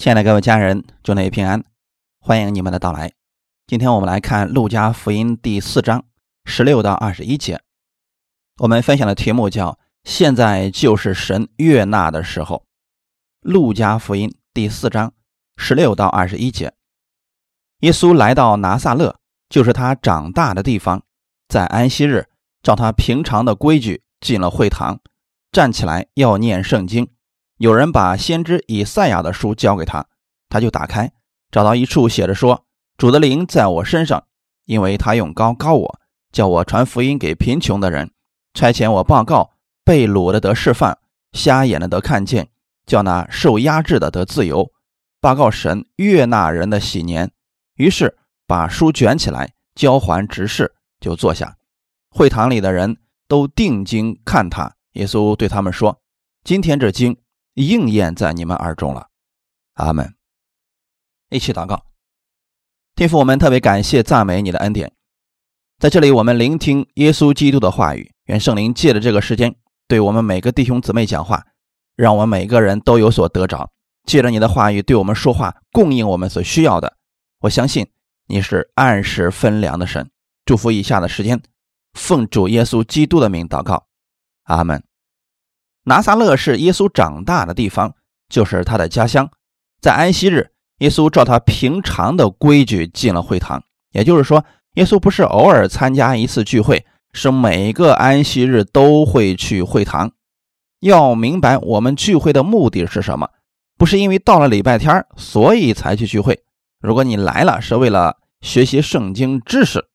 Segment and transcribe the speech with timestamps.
[0.00, 1.62] 亲爱的各位家人，祝你平安，
[2.20, 3.12] 欢迎你们的到来。
[3.66, 6.06] 今天我们来看《路加福音》第四章
[6.46, 7.60] 十六到二十一节。
[8.60, 12.64] 我们分享的题目叫“现在就是神悦纳的时候”。
[13.52, 15.12] 《路加福音》第四章
[15.58, 16.72] 十六到二十一节，
[17.80, 19.18] 耶稣来到拿撒勒，
[19.50, 21.02] 就是他长大的地方，
[21.46, 22.26] 在安息日，
[22.62, 24.98] 照他平常的规矩进了会堂，
[25.52, 27.06] 站起来要念圣经。
[27.60, 30.06] 有人把先知以赛亚的书交给他，
[30.48, 31.12] 他就打开，
[31.50, 32.64] 找到一处写着说
[32.96, 34.24] ：“主的灵在我身上，
[34.64, 36.00] 因为他用高高我，
[36.32, 38.12] 叫我传福音给贫穷的人，
[38.54, 39.50] 差遣我报告
[39.84, 40.96] 被掳的得释放，
[41.32, 42.48] 瞎眼的得看见，
[42.86, 44.72] 叫那受压制的得自由，
[45.20, 47.30] 报告神悦纳人的喜年。”
[47.76, 51.58] 于是把书卷起来交还执事，就坐下。
[52.08, 52.96] 会堂里的人
[53.28, 54.76] 都定睛看他。
[54.92, 56.00] 耶稣对他们说
[56.42, 57.14] ：“今天这经。”
[57.60, 59.08] 应验在你们耳中了，
[59.74, 60.14] 阿门。
[61.28, 61.86] 一起祷告，
[62.94, 64.92] 天父，我们特别感谢赞美你的恩典，
[65.78, 69.54] 在这里我们聆听耶稣基督的话语，愿圣灵借着这个时间
[69.86, 71.44] 对我们每个弟兄姊妹讲话，
[71.94, 73.70] 让我们每个人都有所得着。
[74.06, 76.96] 借着你的话语对我们说话，供应我们所需要的。
[77.40, 77.92] 我相信
[78.26, 80.10] 你是按时分粮的神。
[80.44, 81.40] 祝福以下的时间，
[81.92, 83.86] 奉主耶稣基督的名祷告，
[84.44, 84.82] 阿门。
[85.84, 87.94] 拿撒勒是耶稣长大的地方，
[88.28, 89.30] 就是他的家乡。
[89.80, 93.62] 在安息日，耶稣照他平常的规矩进了会堂。
[93.92, 100.12] 也就是说，耶稣不是偶尔参加一次聚会，是每个安息日都会去会堂。
[100.80, 103.30] 要明白我们聚会的目的是什么，
[103.76, 106.42] 不是因为到了礼拜天所以才去聚会。
[106.80, 109.88] 如果你来了是为了学习圣经知识，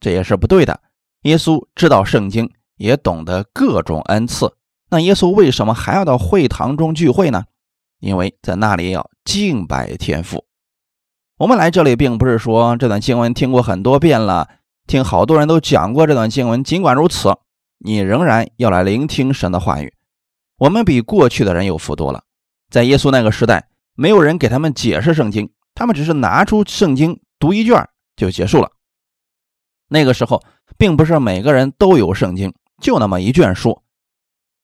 [0.00, 0.80] 这也是不对的。
[1.22, 4.55] 耶稣知道圣经，也懂得各种恩赐。
[4.88, 7.44] 那耶稣为什么还要到会堂中聚会呢？
[7.98, 10.44] 因为在那里要敬拜天父。
[11.38, 14.48] 我们来这里并不是说这段经文听过很多遍了，
[14.86, 16.62] 听好多人都讲过这段经文。
[16.62, 17.36] 尽管如此，
[17.78, 19.92] 你仍然要来聆听神的话语。
[20.58, 22.22] 我们比过去的人有福多了。
[22.70, 27.86] 在耶稣那个时代，没有人给他们解释圣经，他们只是拿出圣经读一卷
[28.16, 28.70] 就结束了。
[29.88, 30.42] 那个时候，
[30.78, 33.82] 并不是每个人都有圣经，就那么一卷书。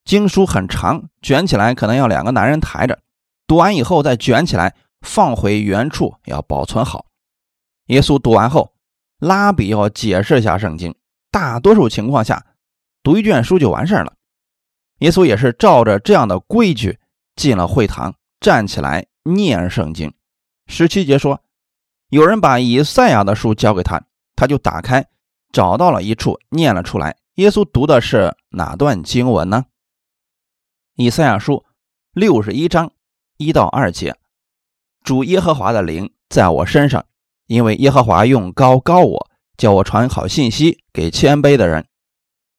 [0.05, 2.99] 经书很长，卷起来可能要两个男人抬着。
[3.47, 7.07] 读完以后再卷起来，放回原处，要保存好。
[7.87, 8.73] 耶稣读完后，
[9.19, 10.95] 拉比要解释一下圣经。
[11.31, 12.45] 大多数情况下，
[13.03, 14.15] 读一卷书就完事了。
[14.99, 16.99] 耶稣也是照着这样的规矩
[17.37, 20.13] 进了会堂，站起来念圣经。
[20.67, 21.41] 十七节说，
[22.09, 24.03] 有人把以赛亚的书交给他，
[24.37, 25.07] 他就打开，
[25.53, 27.17] 找到了一处，念了出来。
[27.37, 29.65] 耶稣读的是哪段经文呢？
[30.95, 31.65] 以赛亚书
[32.13, 32.93] 六十一章
[33.39, 34.15] 一到二节，
[35.03, 37.07] 主耶和华的灵在我身上，
[37.47, 41.87] 因为耶和华用高高我，叫我传好信息给谦卑的人，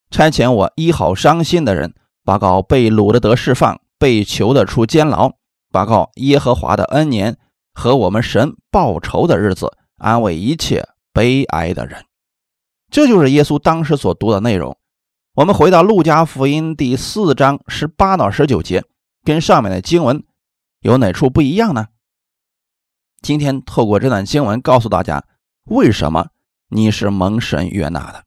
[0.10, 5.34] 差遣我医好伤心的人，报告被掳的得释放，被囚的出监牢，
[5.72, 7.38] 报告耶和华的恩年
[7.76, 12.04] 和我们神报仇的日子，安慰一切悲哀的人。
[12.90, 14.76] 这就是耶稣当时所读的内容。
[15.36, 18.84] 我们回到《路加福音》第四章十八到十九节，
[19.24, 20.24] 跟上面的经文
[20.82, 21.88] 有哪处不一样呢？
[23.20, 25.26] 今天透过这段经文告诉大家，
[25.66, 26.28] 为什么
[26.70, 28.26] 你是蒙神悦纳的。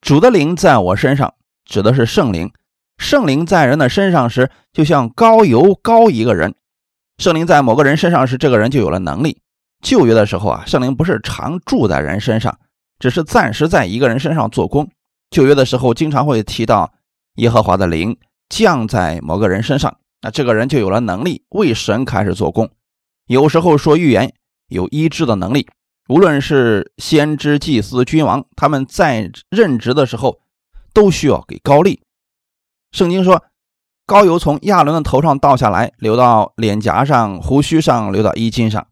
[0.00, 1.34] 主的灵在我身上，
[1.64, 2.52] 指的是圣灵。
[2.98, 6.54] 圣灵在人的身上时，就像高油高一个人。
[7.16, 9.42] 圣灵在某个人身上时，这个人就有了能力。
[9.82, 12.60] 旧约的时候啊，圣灵不是常住在人身上，
[13.00, 14.88] 只是暂时在一个人身上做工。
[15.30, 16.92] 旧约的时候，经常会提到
[17.34, 18.16] 耶和华的灵
[18.48, 22.70] 降在某个人身上，那这个人就有了能力为神开始做工。
[23.26, 24.34] 有时候说预言
[24.68, 25.68] 有医治的能力，
[26.08, 30.40] 无论是先知、祭司、君王，他们在任职的时候
[30.94, 32.00] 都需要给高利。
[32.90, 33.44] 圣经说，
[34.06, 38.86] 高油从亚伦的头上倒下来，流到脸颊上、胡须上，流到衣襟上。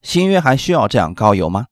[0.00, 1.66] 新约还需要这样高油吗？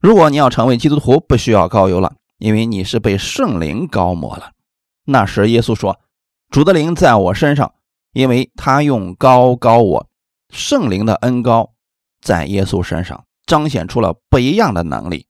[0.00, 4.52] 如果你要成为基督徒，不需要高油了，因为你是被圣灵高抹了。
[5.04, 6.00] 那时耶稣说
[6.48, 7.74] ：“主的灵在我身上，
[8.14, 10.06] 因为他用高高我。”
[10.48, 11.74] 圣灵的恩高
[12.22, 15.26] 在耶稣身上彰显出了不一样的能力。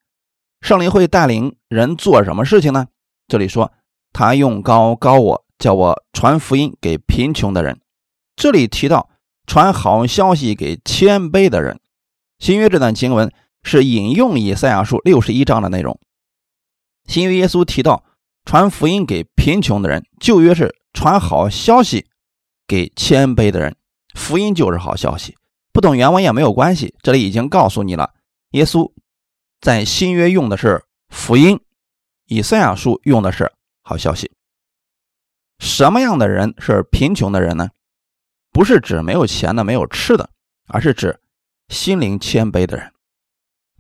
[0.60, 2.86] 圣灵会带领人做什么事情呢？
[3.26, 3.72] 这里说
[4.12, 7.80] 他用高高我，叫我传福音给贫穷的人。
[8.36, 9.10] 这里提到
[9.46, 11.80] 传好消息给谦卑的人。
[12.38, 13.32] 新约这段经文。
[13.62, 15.98] 是引用以赛亚书六十一章的内容。
[17.06, 18.04] 新约耶稣提到
[18.44, 22.06] 传福音给贫穷的人，旧约是传好消息
[22.66, 23.76] 给谦卑的人。
[24.14, 25.36] 福音就是好消息。
[25.72, 28.12] 不懂原文也没有关系，这里已经告诉你了。
[28.50, 28.92] 耶稣
[29.60, 31.60] 在新约用的是福音，
[32.26, 33.52] 以赛亚书用的是
[33.82, 34.32] 好消息。
[35.60, 37.68] 什么样的人是贫穷的人呢？
[38.50, 40.30] 不是指没有钱的、没有吃的，
[40.66, 41.20] 而是指
[41.68, 42.92] 心灵谦卑的人。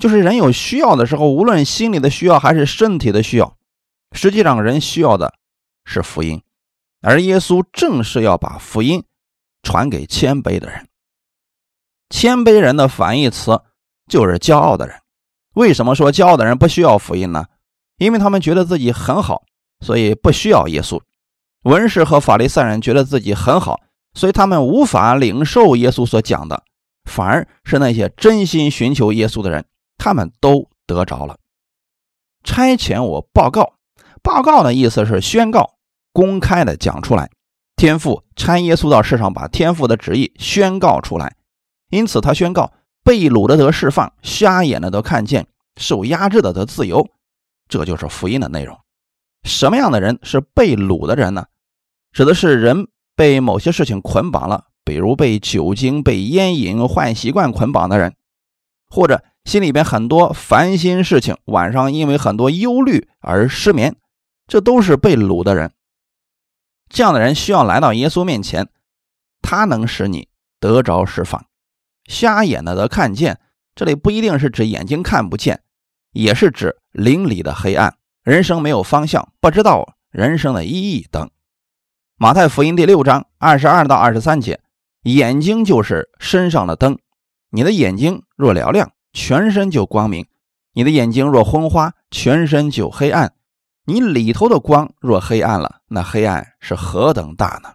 [0.00, 3.56] 就是人有需要的时候，无论心理的需要还是身体的需要，
[4.12, 5.34] 实际上人需要的
[5.84, 6.42] 是福音，
[7.02, 9.04] 而耶稣正是要把福音
[9.62, 10.88] 传给谦卑的人。
[12.08, 13.60] 谦卑人的反义词
[14.08, 14.96] 就是骄傲的人。
[15.52, 17.44] 为什么说骄傲的人不需要福音呢？
[17.98, 19.42] 因为他们觉得自己很好，
[19.84, 20.98] 所以不需要耶稣。
[21.64, 23.80] 文士和法利赛人觉得自己很好，
[24.14, 26.64] 所以他们无法领受耶稣所讲的，
[27.04, 29.66] 反而是那些真心寻求耶稣的人。
[30.00, 31.36] 他们都得着了。
[32.42, 33.74] 差遣我报告，
[34.22, 35.74] 报告的意思是宣告、
[36.10, 37.30] 公开的讲出来。
[37.76, 41.36] 天父差耶稣到世上，把天父的旨意宣告出来。
[41.90, 42.72] 因此，他宣告
[43.04, 47.06] 被掳的得释放，瞎眼的得看见，受压制的得自由。
[47.68, 48.78] 这就是福音的内容。
[49.44, 51.44] 什么样的人是被掳的人呢？
[52.12, 58.16] 指的是人被某些事情捆绑了，比如被酒精、被烟瘾、坏习惯捆绑的人，
[58.88, 59.22] 或者。
[59.44, 63.96] 心里边很多烦心事情，晚上因为很多忧虑而失眠，
[64.46, 65.72] 这都是被掳的人。
[66.88, 68.68] 这样的人需要来到耶稣面前，
[69.42, 70.28] 他能使你
[70.58, 71.44] 得着释放。
[72.06, 73.40] 瞎眼的得看见，
[73.74, 75.62] 这里不一定是指眼睛看不见，
[76.12, 81.30] 也是指灵里的黑暗，人生没有方向，不知道人生的意义等。
[82.16, 84.60] 马太福音第六章二十二到二十三节，
[85.04, 86.98] 眼睛就是身上的灯，
[87.50, 88.92] 你的眼睛若嘹亮。
[89.12, 90.26] 全身就光明，
[90.72, 93.34] 你的眼睛若昏花，全身就黑暗。
[93.86, 97.70] 你里头的光若黑暗了，那黑暗是何等大呢？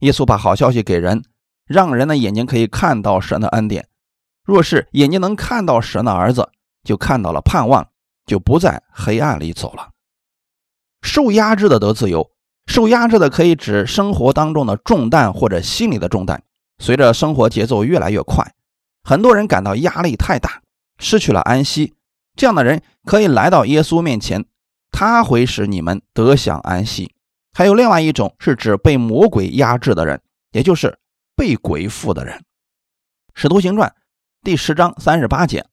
[0.00, 1.24] 耶稣把好消息给人，
[1.66, 3.88] 让人的眼睛可以看到神的恩典。
[4.44, 6.50] 若是眼睛能看到神的儿子，
[6.84, 7.88] 就看到了盼望，
[8.26, 9.90] 就不在黑暗里走了。
[11.02, 12.30] 受压制的得自由，
[12.66, 16.42] 受压制的可以指生活当中的重担或者心理的重担。
[16.78, 18.54] 随着生活节奏越来越快。
[19.04, 20.62] 很多人感到压力太大，
[20.98, 21.94] 失去了安息。
[22.34, 24.44] 这样的人可以来到耶稣面前，
[24.90, 27.14] 他会使你们得享安息。
[27.52, 30.20] 还有另外一种是指被魔鬼压制的人，
[30.52, 30.98] 也就是
[31.36, 32.42] 被鬼附的人。
[33.34, 33.94] 使徒行传
[34.42, 35.66] 第十章三十八节，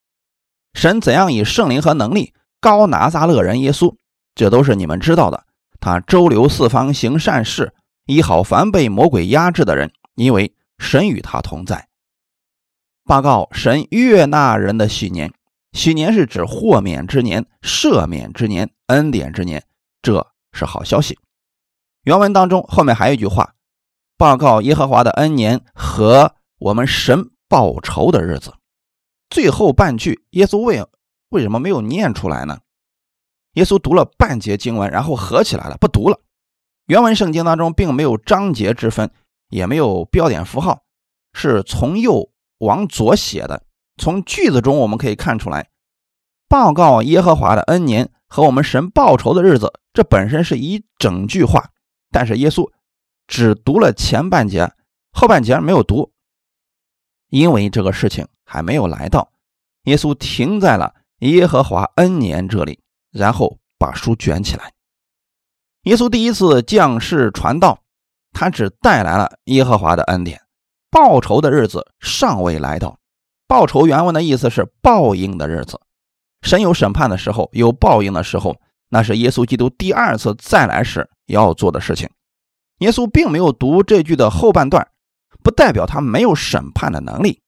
[0.73, 3.95] 神怎样以圣灵和能力高拿撒勒人耶稣，
[4.35, 5.45] 这都是你们知道的。
[5.79, 7.73] 他周流四方行善事，
[8.05, 11.87] 医好凡被魔鬼压制的人，因为神与他同在。
[13.11, 15.33] 报告神悦纳人的喜年，
[15.73, 19.65] 喜年是指豁免之年、赦免之年、恩典之年，
[20.01, 21.19] 这是好消息。
[22.03, 23.55] 原文当中后面还有一句话：
[24.17, 28.53] 报告耶和华的恩年和我们神报仇的日子。
[29.29, 30.81] 最后半句，耶稣为
[31.31, 32.59] 为什么没有念出来呢？
[33.55, 36.21] 耶稣读了半节经文，然后合起来了，不读了。
[36.85, 39.11] 原文圣经当中并没有章节之分，
[39.49, 40.83] 也没有标点符号，
[41.33, 42.29] 是从右。
[42.61, 43.63] 往左写的，
[43.97, 45.69] 从句子中我们可以看出来，
[46.47, 51.71] 报告耶和华的恩年和我们神报仇的日子，这本身是一整句话，
[52.11, 52.69] 但是耶稣
[53.27, 54.71] 只读了前半节，
[55.11, 56.11] 后半节没有读，
[57.29, 59.31] 因为这个事情还没有来到，
[59.85, 62.79] 耶稣停在了耶和华恩年这里，
[63.11, 64.71] 然后把书卷起来。
[65.83, 67.81] 耶稣第一次降世传道，
[68.31, 70.39] 他只带来了耶和华的恩典。
[70.91, 72.99] 报仇的日子尚未来到。
[73.47, 75.81] 报仇原文的意思是报应的日子。
[76.41, 78.57] 神有审判的时候，有报应的时候，
[78.89, 82.09] 那是耶稣基督第二次再来时要做的事情。
[82.79, 84.87] 耶稣并没有读这句的后半段，
[85.43, 87.41] 不代表他没有审判的能力。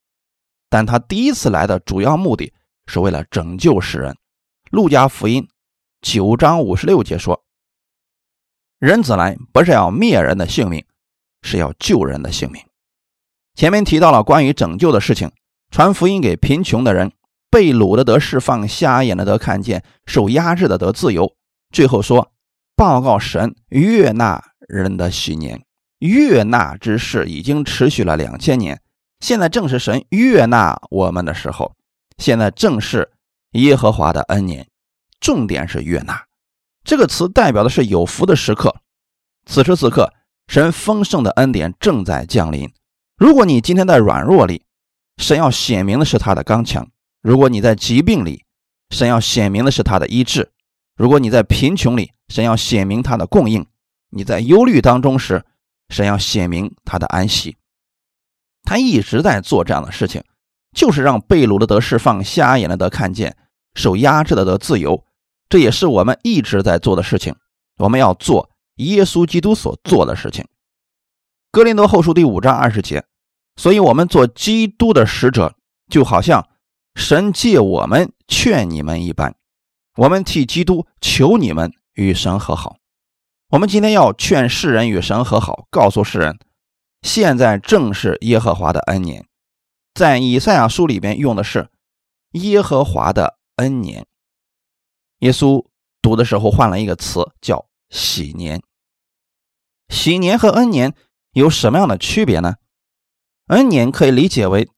[0.69, 2.53] 但他第一次来的主要目的
[2.87, 4.15] 是为了拯救世人。
[4.71, 5.47] 路加福音
[6.01, 7.43] 九章五十六节说
[8.79, 10.83] ：“人子来不是要灭人的性命，
[11.43, 12.63] 是要救人的性命。”
[13.55, 15.31] 前面提到了关于拯救的事情，
[15.69, 17.11] 传福音给贫穷的人，
[17.51, 21.35] 被掳的得释放，瞎眼的得看见，受压制的得自由。
[21.71, 22.31] 最后说，
[22.75, 25.63] 报告神悦纳人的喜年，
[25.99, 28.81] 悦纳之事已经持续了两千年，
[29.19, 31.75] 现在正是神悦纳我们的时候，
[32.17, 33.11] 现在正是
[33.51, 34.67] 耶和华的恩年，
[35.19, 36.25] 重点是悦纳
[36.83, 38.75] 这个词代表的是有福的时刻，
[39.45, 40.11] 此时此刻，
[40.47, 42.69] 神丰盛的恩典正在降临。
[43.23, 44.65] 如果你今天在软弱里，
[45.15, 46.83] 神要显明的是他的刚强；
[47.21, 48.43] 如果你在疾病里，
[48.89, 50.49] 神要显明的是他的医治；
[50.97, 53.63] 如果你在贫穷里，神要显明他的供应；
[54.09, 55.45] 你在忧虑当中时，
[55.87, 57.55] 神要显明他的安息。
[58.65, 60.21] 他一直在做这样的事情，
[60.75, 63.37] 就是让被掳的得释放，瞎眼的得看见，
[63.73, 65.01] 受压制的得自由。
[65.47, 67.33] 这也是我们一直在做的事情。
[67.77, 70.45] 我们要做耶稣基督所做的事情。
[71.51, 73.05] 哥林多后书第五章二十节，
[73.55, 75.55] 所以我们做基督的使者，
[75.89, 76.49] 就好像
[76.95, 79.35] 神借我们劝你们一般。
[79.95, 82.77] 我们替基督求你们与神和好。
[83.49, 86.39] 我们今天要劝世人与神和好，告诉世人，
[87.03, 89.27] 现在正是耶和华的恩年。
[89.93, 91.69] 在以赛亚书里边用的是
[92.31, 94.07] 耶和华的恩年。
[95.19, 95.67] 耶稣
[96.01, 98.63] 读的时候换了一个词，叫喜年。
[99.89, 100.95] 喜年和恩年
[101.33, 102.55] 有什么样的区别呢？
[103.47, 104.69] 恩年可以理解为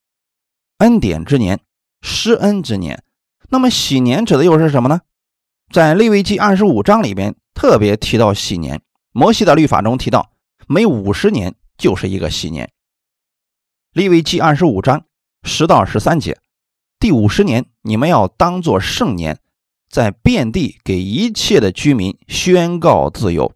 [0.80, 1.60] 恩典之年、
[2.02, 3.04] 施恩之年。
[3.50, 5.02] 那么喜年指的又是什么呢？
[5.72, 8.82] 在利未记二十五章里边特别提到喜年，
[9.12, 10.32] 摩西的律法中提到
[10.68, 12.72] 每五十年就是一个喜年。
[13.92, 15.06] 利未记二十五章
[15.44, 16.40] 十到十三节，
[17.00, 19.40] 第五十年你们要当作圣年，
[19.90, 23.54] 在遍地给一切的居民宣告自由，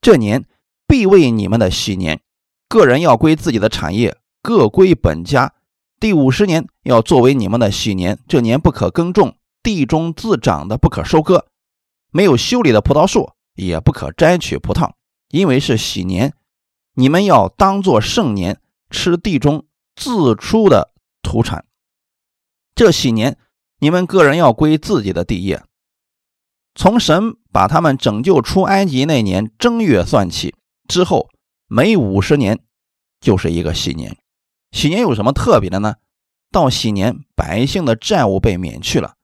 [0.00, 0.44] 这年
[0.86, 2.20] 必为你们的喜年，
[2.68, 5.54] 个人要归自己的产业，各归本家。
[6.00, 11.46] 第五十年要作为你们的喜年，这年不可耕种，地中自长的不可收割，
[12.10, 14.94] 没有修理的葡萄树也不可摘取葡萄，
[15.28, 16.34] 因为是喜年。
[16.94, 21.64] 你们要当作圣年，吃地中自出的土产。
[22.74, 23.38] 这喜年，
[23.78, 25.62] 你们个人要归自己的地业。
[26.74, 30.54] 从神把他们拯救出埃及那年正月算起，
[30.88, 31.28] 之后
[31.68, 32.58] 每五十年
[33.20, 34.16] 就是一个喜年。
[34.72, 35.96] 喜年有什么特别的呢？
[36.50, 39.14] 到喜年，百姓的债务被免去了，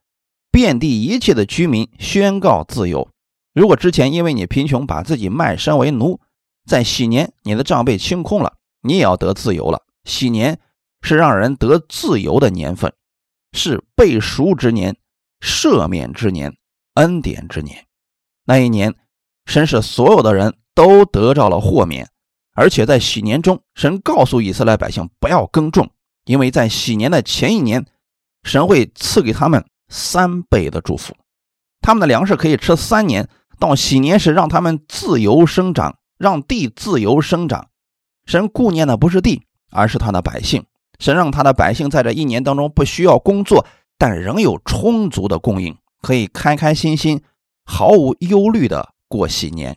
[0.51, 3.11] 遍地一切的居民宣告自由。
[3.55, 6.21] 如果之前因为你贫穷把自己卖身为奴，
[6.67, 9.83] 在喜年你的账被清空了，你也要得自由了。
[10.05, 10.61] 喜年
[11.03, 12.93] 是让人得自由的年份，
[13.53, 14.97] 是被赎之年、
[15.41, 16.57] 赦免之年、
[16.95, 17.87] 恩典之年。
[18.45, 18.95] 那一年，
[19.47, 22.09] 神使所有的人都得到了豁免。
[22.59, 25.89] 而且在喜年中，神告诉以色列百姓不要耕种，
[26.25, 27.87] 因为在喜年的前一年，
[28.43, 31.15] 神会赐给他们三倍的祝福，
[31.81, 33.29] 他们的粮食可以吃三年。
[33.61, 37.69] 到喜年时，让他们自由生长，让地自由生长。
[38.27, 40.65] 神顾念的不是地，而是他的百姓。
[40.99, 43.65] 神让他的百姓在这一年当中不需要工作，
[43.97, 47.23] 但仍有充足的供应，可以开开心心、
[47.65, 49.77] 毫无忧虑的过喜年。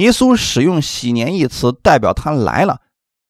[0.00, 2.80] 耶稣使用“喜年”一词，代表他来了，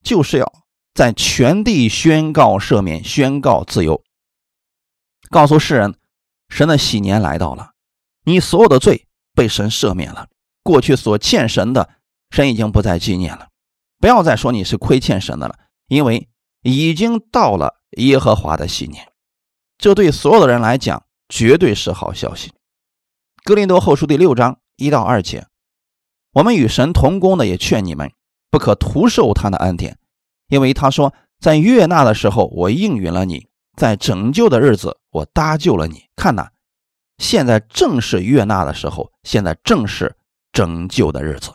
[0.05, 0.53] 就是要
[0.95, 4.05] 在全地宣告赦免、宣告自由，
[5.31, 5.97] 告诉世人，
[6.49, 7.73] 神的喜年来到了，
[8.25, 10.29] 你所有的罪被神赦免了，
[10.63, 11.91] 过去所欠神的，
[12.31, 13.49] 神已经不再纪念了，
[13.99, 15.59] 不要再说你是亏欠神的了，
[15.89, 16.29] 因为
[16.63, 19.11] 已经到了耶和华的喜年，
[19.77, 22.53] 这对所有的人来讲绝对是好消息。
[23.43, 25.50] 哥林多后书第六章一到二节。
[26.33, 28.13] 我们与神同工的也劝你们，
[28.51, 29.99] 不可徒受他的恩典，
[30.49, 36.05] 因为他说，在悦纳的时候我应允了你，在拯救的日子我搭救了你。
[36.15, 36.49] 看呐，
[37.19, 40.17] 现在正是悦纳的时候，现在正是
[40.53, 41.53] 拯救的日子。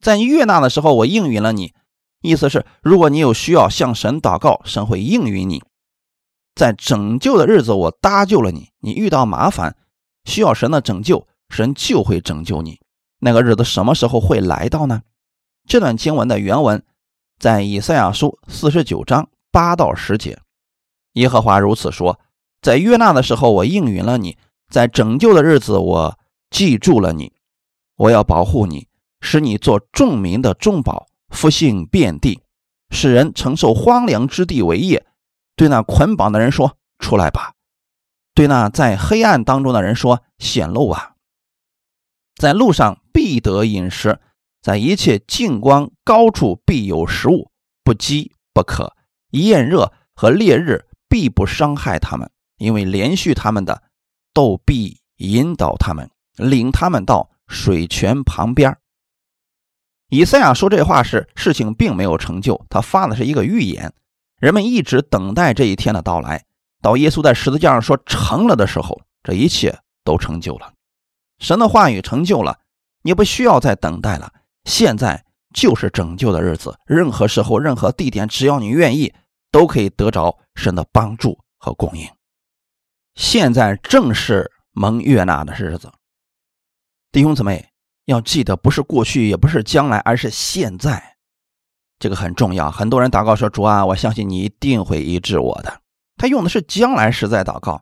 [0.00, 1.74] 在悦纳的时候我应允了你，
[2.22, 5.62] 意思是如果你有需要向神祷告，神会应允你。
[6.54, 9.76] 在拯救的日子我搭救了你，你遇到麻烦
[10.24, 12.80] 需要神的拯救，神就会拯救你。
[13.24, 15.02] 那个日子什么时候会来到呢？
[15.68, 16.84] 这段经文的原文
[17.38, 20.40] 在以赛亚书四十九章八到十节。
[21.12, 22.18] 耶和华如此说：
[22.60, 24.36] 在约纳的时候，我应允了你；
[24.68, 26.18] 在拯救的日子，我
[26.50, 27.32] 记住了你。
[27.94, 28.88] 我要保护你，
[29.20, 32.40] 使你做众民的众宝，复兴遍地，
[32.90, 35.06] 使人承受荒凉之地为业。
[35.54, 37.54] 对那捆绑的人说：出来吧；
[38.34, 41.10] 对那在黑暗当中的人说：显露啊。
[42.34, 44.18] 在路上必得饮食，
[44.60, 47.50] 在一切近光高处必有食物，
[47.84, 48.94] 不饥不渴。
[49.30, 53.82] 炎热和烈日必不伤害他们，因为连续他们的
[54.34, 58.76] 都必引导他们，领他们到水泉旁边。
[60.08, 63.94] 以赛亚说这话时，事情并没有成就，他发的是一个预言。
[64.38, 66.44] 人们一直等待这一天的到来，
[66.82, 70.74] 到耶稣在十字架上说成了的时候，这一切都成就了。
[71.38, 72.58] 神的话语成就了，
[73.02, 74.32] 你不需要再等待了。
[74.64, 79.12] 现在就是拯救的日子，任何时候、任何地点，只要你愿意，
[79.50, 82.08] 都可以得着神的帮助和供应。
[83.14, 85.92] 现在正是蒙悦纳的日子，
[87.10, 87.68] 弟兄姊妹
[88.06, 91.16] 要记得，不是过去，也不是将来，而是现在。
[91.98, 92.70] 这个很重要。
[92.70, 95.80] 很多人祷告说：“主啊，我相信你一定会医治我的。”
[96.16, 97.80] 他用的是将来时在祷告。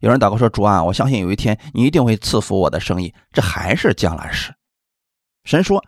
[0.00, 4.52] 有人祷告说：“主啊，我相信有一天你一定会赐福我的生意。”这还是将来时。
[5.44, 5.84] 神说：“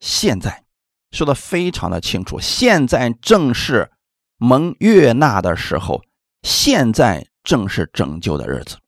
[0.00, 0.64] 现在，
[1.10, 2.40] 说的非常的清楚。
[2.40, 3.90] 现在正是
[4.36, 6.02] 蒙悦纳的时候，
[6.42, 8.78] 现在正是拯救的日子。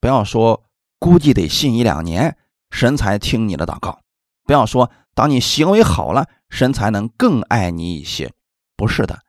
[0.00, 0.64] 不要说
[0.98, 2.36] 估计得信一两年，
[2.70, 4.00] 神才听你的祷告；
[4.44, 8.32] 不要说当你行为好了，神才能更爱你一些。
[8.76, 9.20] 不是的，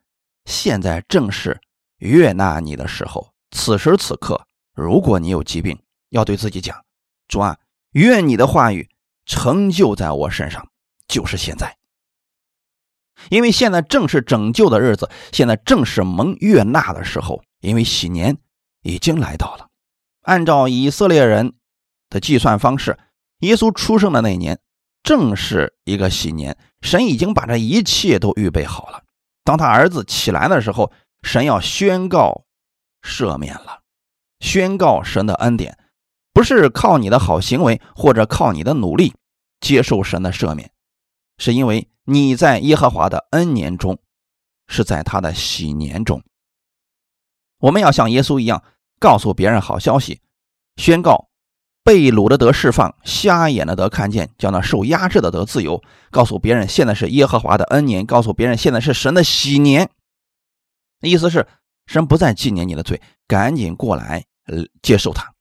[0.45, 1.61] 现在正是
[1.97, 6.83] 悦纳你的时候。”此时此刻，如果你有疾病，要对自己讲
[7.29, 7.55] ：“主啊，
[7.91, 8.89] 愿你的话语
[9.25, 10.67] 成就在我身上，
[11.07, 11.77] 就是现在。”
[13.29, 18.37] 因为现在正是拯救的日子，现在正是蒙悦纳的时候，因为喜年
[18.81, 19.69] 已经来到了。
[20.23, 21.53] 按照以色列人
[22.09, 22.97] 的计算方式，
[23.39, 24.59] 耶稣出生的那年
[25.03, 29.03] 正是一个喜年，神已经把这一切都预备好了。
[29.43, 32.45] 当他儿子起来的时候，神要宣告。
[33.05, 33.81] 赦免了，
[34.39, 35.77] 宣告神的恩典，
[36.33, 39.13] 不是靠你的好行为或者靠你的努力
[39.59, 40.71] 接受神的赦免，
[41.37, 43.99] 是因为你在耶和华的恩年中，
[44.67, 46.23] 是在他的喜年中。
[47.59, 48.63] 我们要像耶稣一样，
[48.99, 50.21] 告诉别人好消息，
[50.75, 51.29] 宣告
[51.83, 55.81] 被掳的得释放，瞎眼的得看见，叫那受压制的得自由。
[56.11, 59.89] 告诉别人现在是耶和华的恩年，告诉别人现在是神的喜年。
[61.01, 61.47] 意思是。
[61.85, 65.32] 神不再纪念你的罪，赶紧过来，呃，接受他。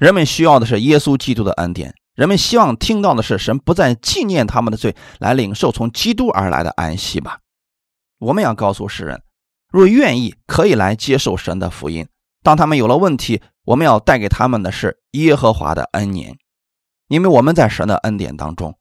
[0.00, 7.40] 人们需要的是耶稣基督的恩典，人们希望听到的是神不再纪念他们的罪，来领受从基督而来的安息吧。
[8.18, 9.22] 我们要告诉世人，
[9.70, 12.08] 若愿意，可以来接受神的福音。
[12.42, 16.38] 当他们有了问题，我们要带给他们的是耶和华的恩年，
[17.08, 18.78] 因为我们在神的恩典当中，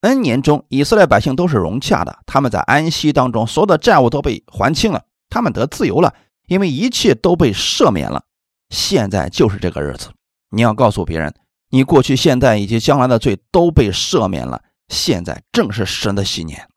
[0.00, 5.02] 恩年中，以色列百姓都是融洽的，他们在安息当中，所有的债务都被还清了。
[5.28, 6.14] 他们得自由了，
[6.46, 8.24] 因为一切都被赦免了。
[8.70, 10.08] 现在就是这个日子，
[10.54, 11.34] 你要告诉别人，
[11.70, 14.62] 你过去、现在以及将来的罪都被赦免了。
[14.88, 16.68] 现在正是神的喜年。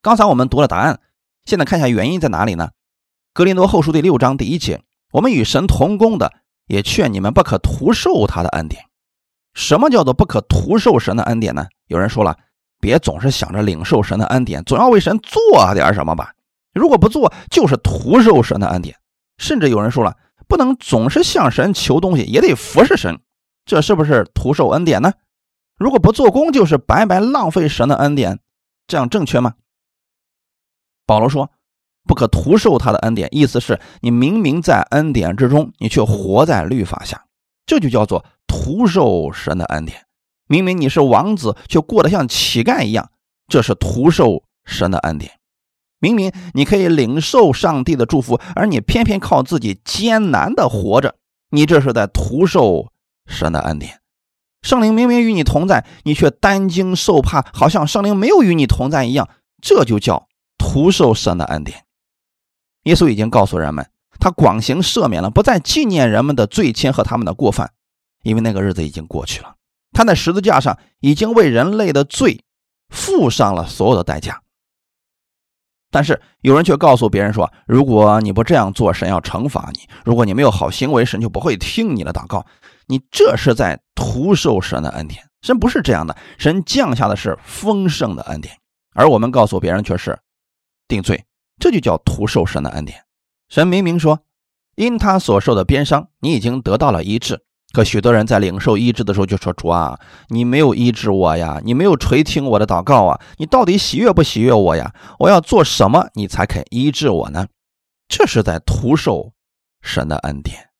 [0.00, 1.00] 刚才我们读了答案，
[1.44, 2.70] 现在看一下原因在哪里呢？
[3.34, 6.32] 格林多后书第六章第一节：我们与神同工的，
[6.66, 8.84] 也劝你们不可徒受他的恩典。
[9.52, 11.66] 什么叫做不可徒受神的恩典呢？
[11.88, 12.38] 有人说了，
[12.80, 16.34] 别总是想着领受神的恩典，总要为神做点什么吧。
[16.72, 18.96] 如果不做，就是徒受神的恩典。
[19.38, 20.16] 甚至有人说了，
[20.50, 23.20] 不能总是向神求东西，也得服侍神，
[23.64, 25.14] 这是不是徒受恩典呢？
[25.78, 28.40] 如果不做工，就是白白浪费神的恩典，
[28.86, 29.54] 这样正确吗？
[31.06, 31.50] 保罗说，
[32.04, 37.24] 不可徒受他的恩典，意思是你明明在恩典之中，你却活在律法下，
[37.64, 40.04] 这就叫做徒受神的恩典。
[40.48, 43.10] 明明你是王子，却过得像乞丐一样，
[43.46, 45.39] 这是徒受神的恩典。
[46.00, 51.14] 明明你可以领受上帝的祝福，而你偏偏靠自己艰难的活着，
[51.50, 52.88] 你这是在徒受
[53.26, 54.00] 神的恩典。
[54.62, 59.28] 圣灵明明与你同在，你却担惊受怕，好像圣灵没有与你同在一样，
[59.62, 60.26] 这就叫
[60.58, 61.84] 徒受神的恩典。
[62.84, 67.72] 耶稣已经告诉人们，他广行赦免了，不再纪念人们的罪愆和他们的过犯，
[68.22, 69.54] 因为那个日子已经过去了。
[69.92, 72.44] 他在十字架上已经为人类的罪
[72.88, 74.42] 付上了所有的代价。
[75.90, 82.46] 但是有人却告诉别人说：“如果你不这样做，神要惩罚你；如果你没有好行为，神就不会听你的祷告。
[82.86, 85.28] 你这是在徒受神的恩典。
[85.42, 88.54] 神不是这样的，神降下的是丰盛的恩典，
[88.94, 90.18] 而我们告诉别人却是
[90.86, 91.24] 定罪，
[91.58, 93.04] 这就叫徒受神的恩典。
[93.48, 94.20] 神明明说，
[94.76, 104.92] 因他所受的鞭伤，你已经得到了医治。”可许多人在领受医治的时候就说：“主啊，你没有医治我呀，你没有垂听我的祷告啊，你到底喜悦不喜悦我呀？
[105.20, 107.46] 我要做什么你才肯医治我呢？”
[108.08, 109.32] 这是在徒受
[109.82, 110.70] 神的恩典。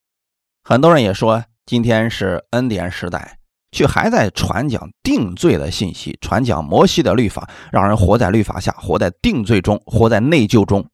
[0.64, 3.38] 很多人也说今天是恩典时代，
[3.70, 10.84] 却还在传讲定罪的信息，传讲摩西的律法，让人活在律法下，活在定罪中，活在内疚中。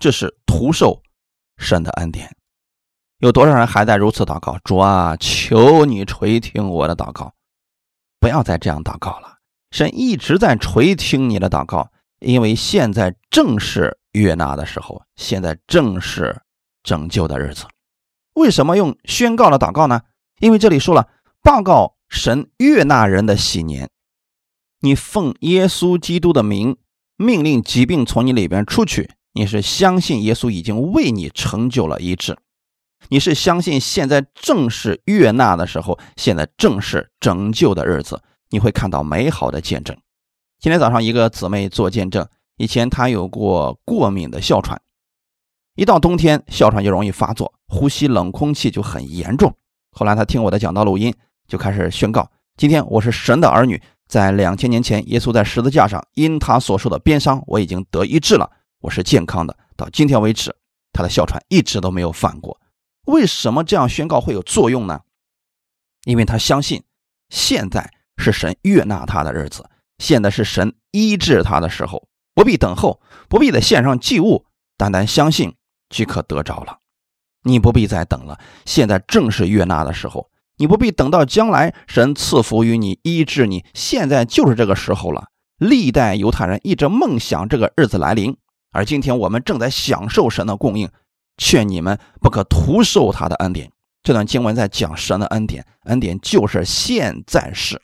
[0.00, 1.02] 这是徒受
[1.58, 2.34] 神的恩典。
[3.24, 4.58] 有多少人还在如此祷告？
[4.64, 7.32] 主啊，求你垂听我的祷告，
[8.20, 9.38] 不要再这样祷告了。
[9.70, 16.42] 神一直在垂听你的祷告，因为现在正是悦纳的时候，现在正是
[16.82, 17.64] 拯救的日子。
[18.34, 20.02] 为什么用宣告的祷告呢？
[20.38, 21.08] 因为这里说了，
[21.42, 23.88] 报告神悦纳人的喜年。
[24.80, 26.76] 你奉耶稣基督的名，
[27.16, 32.36] 命令疾病从你里边出去，你是相信耶稣已经为你成就了医治。
[33.08, 39.96] 你是相信现在正是悦纳的时候，现在正是拯救的日子，你会看到美好的见证。
[40.58, 44.80] 今天早上一个姊妹做见证，以前她有过过敏的哮喘，
[45.74, 49.54] 一到冬天哮喘就容易发作，呼吸冷空气就很严重。
[49.90, 51.14] 后来她听我的讲道录音，
[51.46, 59.54] 就开始宣告：今天我是神的儿女，在两千年前，耶稣在十字架上因他所受的鞭伤，我已经得医治了，我是健康的。
[59.76, 60.54] 到今天为止，
[60.92, 62.58] 她的哮喘一直都没有犯过。
[63.04, 65.00] 为什么这样宣告会有作用呢？
[66.04, 66.82] 因为他相信，
[67.28, 69.68] 现在是神悦纳他的日子。
[69.98, 75.54] 现在是神医治他的时候，不必等候，不必再献上祭物，单单相信
[75.88, 76.78] 即可得着了。
[77.42, 80.30] 你不必再等了，现在正是悦纳的时候。
[80.56, 85.28] 你不必等到将来神赐福于你医治你，现在就是这个时候了。
[85.58, 88.36] 历代犹太人一直梦想这个日子来临，
[88.72, 90.90] 而今天我们正在享受神的供应。
[91.36, 93.70] 劝你们不可徒受他的恩典。
[94.02, 97.80] 这段经文在讲神的恩典，恩典就是现在是。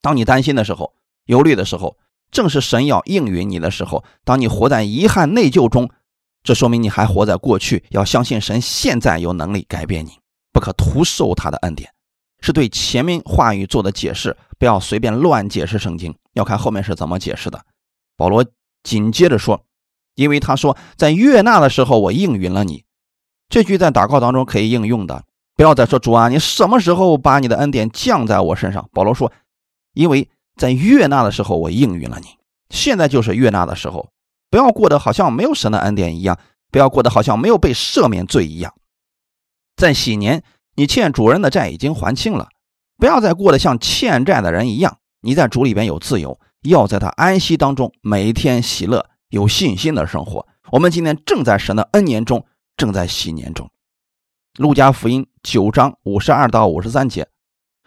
[0.00, 0.94] 当你担心的时候、
[1.26, 1.96] 忧虑的时候，
[2.30, 4.04] 正是神要应允你的时候。
[4.24, 5.90] 当你活在遗憾、内疚中，
[6.42, 7.84] 这说明你还活在过去。
[7.90, 10.18] 要相信神现在有能力改变你，
[10.52, 11.92] 不可徒受他的恩典，
[12.40, 14.36] 是对前面话语做的解释。
[14.58, 17.64] 不要随便乱解释圣经，要看后面是怎么解释的。
[18.16, 18.44] 保罗
[18.84, 19.64] 紧接着说
[20.14, 22.84] ：“因为他说，在悦纳的时候，我应允了你。”
[23.48, 25.24] 这句在祷告当中可以应用的。
[25.54, 28.88] 不要再说主啊，你什么时候把你的恩典降在我身上？
[28.92, 29.30] 保罗说。
[29.92, 32.28] 因为在悦纳的时候，我应允了你。
[32.70, 34.08] 现在就是悦纳的时候，
[34.48, 36.38] 不要过得好像没有神的恩典一样，
[36.70, 38.72] 不要过得好像没有被赦免罪一样。
[39.76, 40.42] 在喜年，
[40.76, 42.48] 你欠主人的债已经还清了，
[42.96, 44.96] 不要再过得像欠债的人一样。
[45.20, 50.46] 你在主里边有自由，要在他安息当中每天喜乐，有信心的生活。
[50.70, 52.44] 我们今天正在神的恩年中，
[52.76, 53.70] 正在喜年中。
[54.58, 57.26] 路加福音九章五十二到五十三节，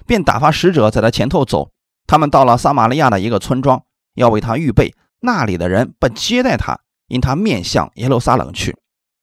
[0.08, 1.70] 便打发使者在他前头走。
[2.08, 3.84] 他们到了撒玛利亚的一个村庄，
[4.16, 4.96] 要为他预备。
[5.22, 8.76] 那里的人不接待他，因他面向耶路撒冷去。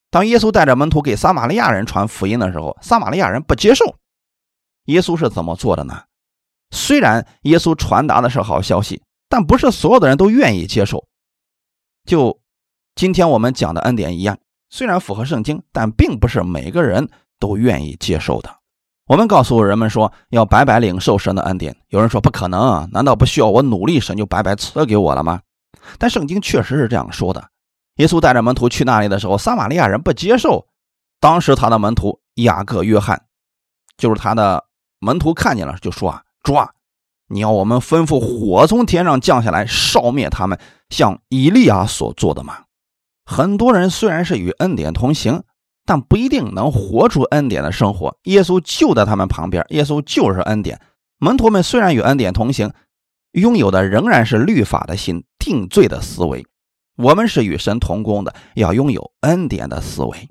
[0.09, 3.97] 当耶稣带着门徒给撒玛利亚人传福音的时候，撒玛利亚人不接受。
[4.85, 6.05] 耶稣是怎么做的呢？
[6.71, 11.05] 虽然耶稣传达的是好消息，但不是所有的人都愿意接受。
[12.05, 12.41] 就
[12.95, 14.38] 今天我们讲的恩典一样，
[14.71, 18.51] 虽然符合圣经，但并不是每个人都愿意接受的。
[19.07, 25.41] 我们告诉人们说要白白领受神的恩典，有人说不可能，难道不需要我努力，神就白白赐给我了吗？
[25.99, 27.49] 但圣经确实是这样说的。
[27.97, 30.67] 耶稣带着门徒去那里的时候，撒玛利亚人不接受。
[31.21, 33.27] 当时他的门徒雅各、约翰，
[33.97, 34.65] 就是他的
[34.99, 36.71] 门徒看见了，就说啊，主啊，
[37.33, 40.59] 你要我们吩咐火从天上降下来，烧灭他们，
[40.90, 42.64] 像以利亚所做的吗？
[43.25, 45.42] 很多人虽然是与恩典同行。
[45.85, 48.16] 但不一定能活出恩典的生活。
[48.23, 50.81] 耶稣就在他们旁边，耶稣就是恩典。
[51.18, 52.73] 门徒们虽然与恩典同行，
[53.33, 56.47] 拥有的仍然是律法的心、定罪的思维。
[56.97, 60.29] 我们是与神同工的，要拥有恩典的思维。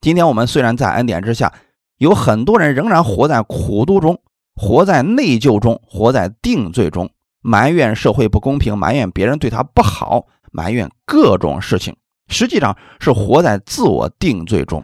[0.00, 1.52] 今天我们虽然在恩典之下，
[1.98, 4.22] 有很多人仍然活在苦读中，
[4.54, 11.96] 活在内疚中，活在定罪中，埋怨社会不公平，埋怨别人对他不好，埋怨各种事情。
[12.28, 14.82] 实际上是活在自我定罪中。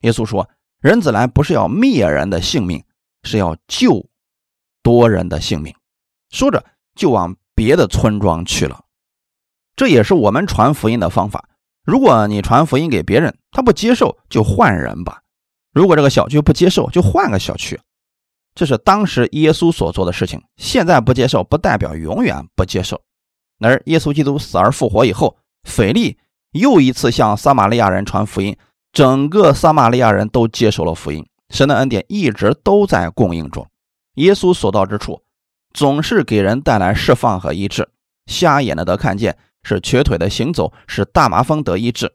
[0.00, 0.48] 耶稣说
[0.80, 2.82] ：“人子来不是要灭人的性命，
[3.22, 4.06] 是要救
[4.82, 5.74] 多人的性命。”
[6.30, 8.84] 说着就往别的村庄去了。
[9.76, 11.48] 这也是我们传福音的方法。
[11.84, 15.22] 如果你传福音给别人，他不接受，就换人吧。
[15.72, 17.78] 如果这个小区不接受，就换个小区。
[18.54, 20.42] 这是当时耶稣所做的事情。
[20.56, 23.00] 现在不接受，不代表永远不接受。
[23.60, 26.18] 而耶稣基督死而复活以后，腓力。
[26.52, 28.54] 又一次向撒玛利亚人传福音，
[28.92, 31.26] 整个撒玛利亚人都接受了福音。
[31.48, 33.66] 神的恩典一直都在供应中。
[34.16, 35.22] 耶稣所到之处，
[35.72, 37.88] 总是给人带来释放和医治。
[38.26, 42.12] 瞎眼的得看见，是瘸腿的行走，是大麻风得医治。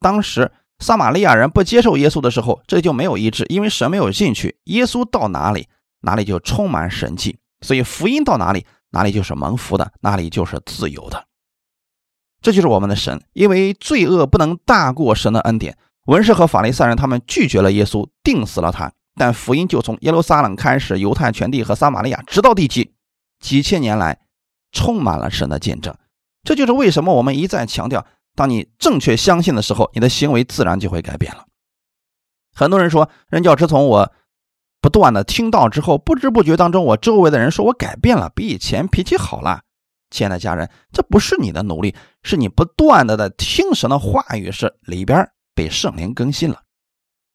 [0.00, 4.58] 当时撒玛利亚人不接受耶稣的时候，这就没有医治，因为神没有进去。
[4.64, 5.68] 耶稣到哪里，
[6.02, 7.38] 哪里就充满神迹。
[7.60, 11.24] 所以福音到哪里，哪里就是蒙福的，哪里就是自由的。
[12.40, 15.76] 这就是我们的神，因为罪恶不能大过神的恩典。
[16.06, 18.92] 文士和法利赛人他们拒绝了耶稣，定死了他。
[19.16, 22.92] 但福音就从耶路撒冷开始，犹太全地和撒玛利亚，直到地极，
[23.40, 24.20] 几千年来
[24.70, 25.92] 充满了神的见证。
[26.44, 28.06] 这就是为什么我们一再强调：
[28.38, 31.46] 当你正确相信的时候，你的行为自然就会改变了。
[32.54, 34.12] 很多人说，人教师从我
[34.80, 39.62] 不断的听到之后，不知不觉当中，我周围的人说我改变了，比以前脾气好了。
[40.10, 46.62] 亲爱的家人，这不是你的努力，是你不断的在听神的话语，是里边被圣灵更新了。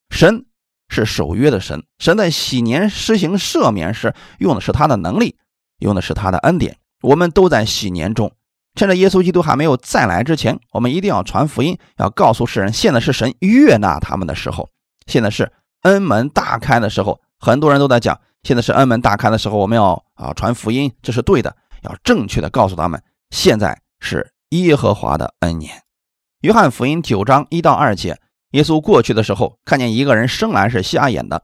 [0.10, 0.46] 神
[0.88, 5.36] 是守约的神，神在喜年施行赦免时用的是他的能力，
[5.80, 6.78] 用的是他的恩典。
[7.02, 8.32] 我们都在喜年中，
[8.76, 14.70] 趁着耶稣基督还没有再来之前，我们一定要传福音，要告诉世人，现在是神悦纳他们的时候，
[15.06, 15.52] 现在是
[15.84, 17.22] 恩门大开的时候。
[17.40, 25.84] 很多人都在讲，现在是恩门大开的时候，我们要啊传福音，这是对的，要正确的告诉他们，现在是耶和华的恩年。
[26.40, 28.18] 约翰福音九章一到二节，
[28.52, 31.44] 耶稣过去的时候，看见一个人生来是瞎眼的，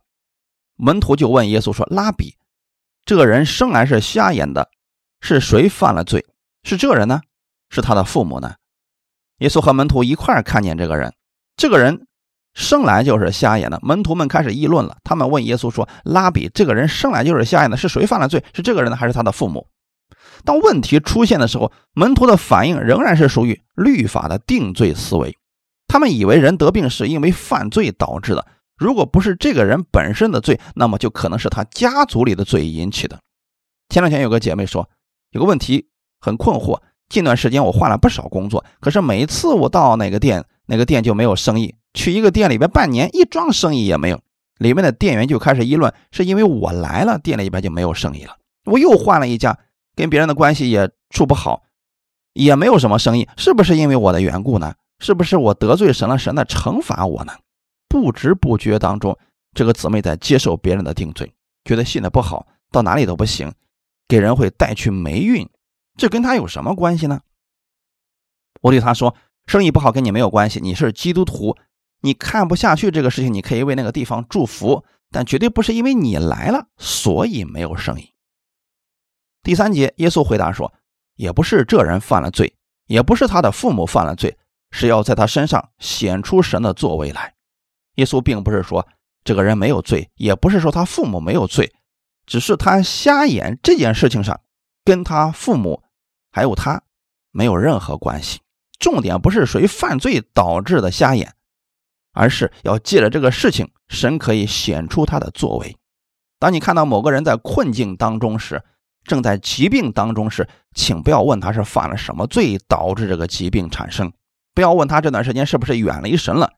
[0.77, 2.35] 门徒就问耶稣说：“拉比，
[3.05, 4.69] 这个人生来是瞎眼的，
[5.21, 6.25] 是谁犯了罪？
[6.63, 7.21] 是这个人呢？
[7.69, 8.55] 是他的父母呢？”
[9.39, 11.13] 耶稣和门徒一块看见这个人，
[11.55, 12.05] 这个人。
[12.55, 14.97] 生来就是瞎眼的，门徒们开始议论了。
[15.03, 18.43] 他们问耶稣说：“拉比，这个人生来就是瞎眼的，是谁犯了罪？
[18.53, 19.67] 是这个人呢，还是他的父母？”
[20.43, 25.37] 当问题出现的时候，门徒的反应仍然是属于律法的定罪思维。
[25.87, 28.45] 他们以为人得病是因为犯罪导致的，
[28.75, 33.19] 如果不是这个人本身的罪，那么就可能是他家族里的罪引起的。
[33.89, 34.89] 前两天有个姐妹说，
[35.29, 35.87] 有个问题
[36.19, 36.79] 很困惑。
[37.09, 41.75] 近段时间我换了不少工作，可是每次我到哪个店，哪个店就没有生意。
[41.93, 44.21] 去一个店里边半年，一桩生意也没有，
[44.59, 48.37] 里面的店员就开始议论，是因为我来了，店里边就没有生意了。
[48.65, 49.57] 我又换了一家，
[49.95, 51.63] 跟别人的关系也处不好，
[52.33, 54.75] 也没有什么生意，是不是因为我的缘故呢？
[54.99, 57.33] 是不是我得罪神了，神在惩罚我呢？
[57.87, 59.17] 不知不觉当中，
[59.55, 63.51] 这个姊妹在接受别人的定罪，觉得信的不好，到哪里都不行，
[64.07, 65.49] 给人会带去霉运，
[65.99, 67.21] 这跟他有什么关系呢？
[68.61, 71.55] 我对他说，生意不好跟你没有关系，你是基督徒。
[72.01, 78.13] 你看不下去这个事情，你可以为那个地方祝福，但绝对不是因为你来了所以没有生意。
[79.43, 80.73] 第三节，耶稣回答说
[81.15, 84.37] ：“也不是这人犯了罪，也不是他的父母犯了罪，
[84.71, 87.33] 是要在他身上显出神的作为来。”
[87.95, 88.87] 耶稣并不是说
[89.25, 91.73] 这个人没有罪，也不是说他父母没有罪，
[92.25, 94.39] 只是他瞎眼这件事情上
[94.85, 95.83] 跟他父母
[96.31, 96.81] 还有他
[97.31, 98.39] 没有任何关系。
[98.79, 101.33] 重点不是谁犯罪导致的瞎眼。
[102.11, 105.77] 而是要借着这个事情，神可以显出他的作为。
[106.39, 108.61] 当你看到某个人在困境当中时，
[109.03, 114.11] 正在疾病当中时，请不要问他是犯了什么罪导致这个疾病产生，
[114.53, 116.51] 不要问他这段时间是不是远离神了，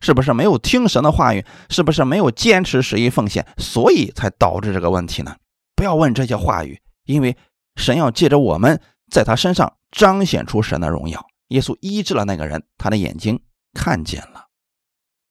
[0.00, 5.36] 是不是没有听神的话语，是不是没有坚持十一奉献，所以才导致这个问题呢？
[5.76, 7.36] 不要问这些话语，因为
[7.76, 11.26] 神要借着我们在他身上彰显出神的荣耀。
[11.48, 13.40] 耶稣医治了那个人，他的眼睛
[13.72, 14.46] 看见了。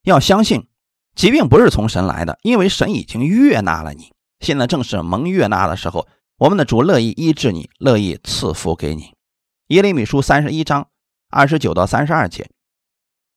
[0.04, 0.68] 要相信，
[1.16, 4.14] 疾病不是从神来的，因为神已经悦纳了你。
[4.40, 6.08] 现在正是蒙悦纳的时候，
[6.38, 9.14] 我们的主乐意医治你，乐意赐福给你。
[9.68, 10.88] 耶利米书三十一章
[11.30, 12.50] 二十九到三十二节，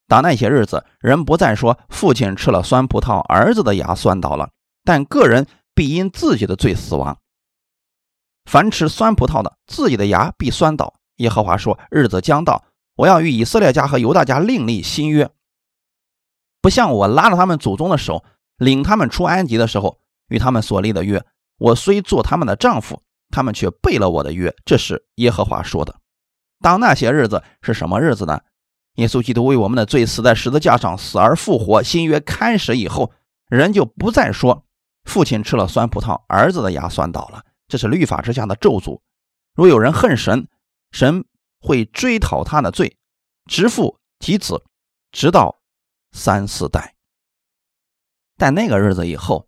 [0.07, 4.51] 当那些日子，人不再说父亲吃了酸葡萄，儿子的牙酸倒了，
[4.85, 7.19] 但个人必因自己的罪死亡。
[8.49, 10.95] 凡吃酸葡萄的，自己的牙必酸倒。
[11.17, 12.65] 耶和华说：日子将到，
[12.97, 15.31] 我要与以色列家和犹大家另立新约。
[16.63, 18.25] 不像我拉着他们祖宗的手，
[18.57, 21.23] 领他们出埃及的时候，与他们所立的约。
[21.59, 24.57] 我虽做他们的丈夫，他们却背了我的约。
[24.65, 25.97] 这是耶和华说的。
[26.63, 28.41] 当那些日子是什么日子呢？
[28.95, 31.83] 耶稣基督为我们的罪死在十字架上，死而复活。
[31.83, 33.13] 新约开始以后，
[33.51, 34.65] 人就不再说
[35.05, 37.43] 父亲吃了酸葡萄，儿子的牙酸倒了。
[37.69, 39.01] 这是律法之下的咒诅。
[39.55, 40.49] 若有人恨神，
[40.91, 41.25] 神
[41.61, 42.97] 会追讨他的罪，
[43.45, 44.65] 直父及子，
[45.13, 45.57] 直到。
[46.11, 46.95] 三四代，
[48.39, 49.47] 在那个日子以后，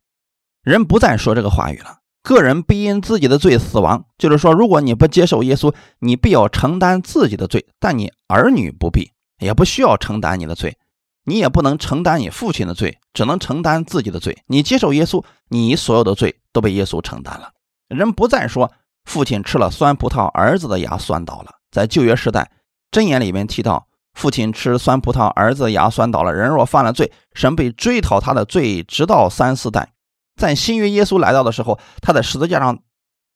[0.62, 2.00] 人不再说这个话语了。
[2.22, 10.76] 个人必因自己的罪死亡，就是说，如果你不接受耶稣，你必要承担自己的罪；但你儿女不必，也不需要承担你的罪，
[11.24, 14.42] 你也不能承担你父亲的罪，只能承担自己的罪。
[14.48, 17.54] 你接受耶稣，你所有的罪都被耶稣承担了。
[17.90, 18.72] 人不再说
[19.04, 21.56] 父亲吃了酸葡萄，儿子的牙酸倒了。
[21.70, 22.50] 在旧约时代，
[22.90, 23.86] 箴言里面提到。
[24.12, 26.34] 父亲吃酸葡萄，儿子牙酸倒了。
[26.34, 29.92] 人若犯了罪，神被追讨他的罪，直到三四代。
[30.34, 32.80] 在新约耶稣来到的时候，他在十字架上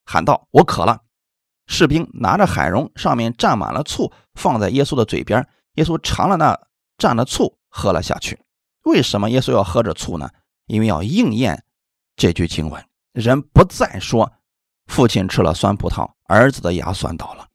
[0.05, 1.03] 喊道：“我渴了。”
[1.69, 5.47] 士兵拿着海蓉，上面蘸满了醋，放在耶稣的嘴边。
[5.75, 6.59] 耶稣尝了那
[6.99, 8.41] 蘸了醋，喝了下去。
[8.83, 10.29] 为什么耶稣要喝着醋呢？
[10.67, 11.65] 因为要应验
[12.17, 12.85] 这句经文。
[13.13, 14.33] 人不再说
[14.87, 17.49] 父亲吃了酸葡萄，儿子的牙酸倒了。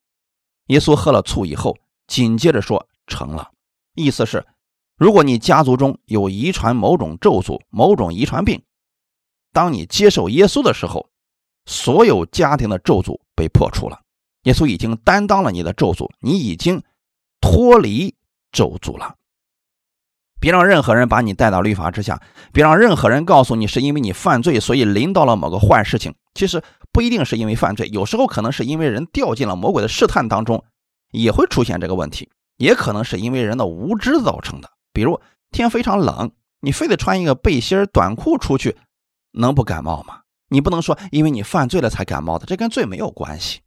[0.67, 2.85] 耶稣喝了醋以后，紧接着说。
[3.11, 3.49] 成了，
[3.95, 4.45] 意思是，
[4.95, 8.61] 如果你家族中有遗传某种咒诅、某种遗传病，
[9.51, 11.09] 当你接受耶稣的时候，
[11.65, 13.99] 所有家庭的咒诅被破除了。
[14.43, 16.83] 耶稣已经担当了你的咒诅，你已经
[17.41, 18.15] 脱离
[18.51, 19.15] 咒诅了。
[20.39, 22.21] 别让任何人把你带到律法之下，
[22.53, 26.15] 别让任何人告诉你是因为你犯罪，所以临到了某个坏事情。
[26.33, 30.63] 其实不一定是因为犯罪，有时候可能是因为人掉进了魔鬼的试探当中，
[31.11, 32.29] 也会出现这个问题。
[32.57, 34.69] 也可能是因为人的无知造成的。
[34.93, 35.19] 比如
[35.51, 38.77] 天非常冷，你非得穿一个背心短裤出去，
[39.31, 40.21] 能不感冒吗？
[40.49, 43.61] 你不能说因为你犯罪了才感冒的，这跟罪没有关系。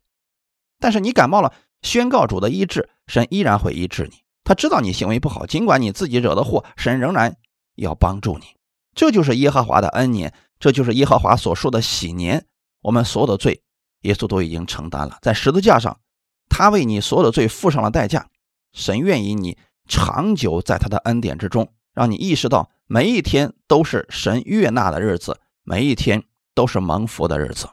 [0.81, 4.22] 但是你感冒了，宣告主的医治，神依然会医治你。
[4.45, 7.37] 他知道你行为不好，尽管你自己惹的祸，神仍然
[7.77, 8.47] 要帮助你。
[8.95, 12.47] 这就是耶和华的恩年，这就是耶和华所说的喜年。
[12.81, 13.63] 我们所有的罪，
[14.01, 16.01] 耶稣都已经承担了，在十字架上，
[16.49, 18.29] 他为你所有的罪付上了代价。
[18.73, 26.25] 神愿意你长久在他的恩典之中，让你意识到每一天都是神悦纳的日子，每一天
[26.55, 27.69] 都是蒙福的日子。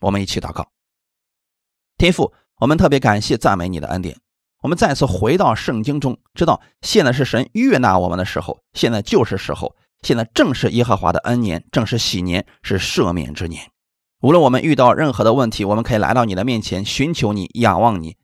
[0.00, 0.68] 我们一起祷告，
[1.96, 4.18] 天父，我们特别感谢赞美你的恩典。
[4.66, 13.70] 我们再次回到圣经中，知道现在是神悦纳我们的时候，现在就是时候，现在正是耶和华的恩年，正是喜年，是赦免之年。
[14.22, 18.16] 无论我们遇到任何的问题，我们可以来到你的面前，寻求你，仰望你，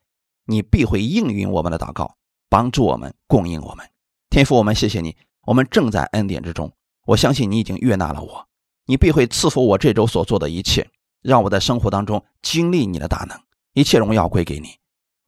[0.46, 2.16] 你必会应允我们的祷告，
[2.50, 3.88] 帮助我们，供应我们。
[4.28, 6.72] 天父，我们谢谢你，我们正在恩典之中。
[7.07, 8.48] 我相信你已经悦纳了我，
[8.87, 10.90] 你必会赐福我这周所做的一切，
[11.22, 13.38] 让我在生活当中经历你的大能，
[13.74, 14.70] 一切荣耀归给你。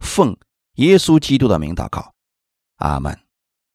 [0.01, 0.37] 奉
[0.75, 2.13] 耶稣基督的名祷告，
[2.77, 3.24] 阿门。